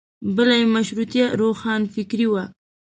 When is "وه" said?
2.29-2.43